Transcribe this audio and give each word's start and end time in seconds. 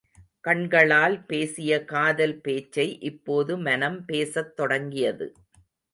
கண்களால் 0.43 1.25
பேசிய 1.25 1.83
காதல் 1.83 2.35
பேச்சை 2.41 2.99
இப்போது 3.01 3.57
மனம் 3.57 3.99
பேசத்தொடங்கியது. 4.07 5.27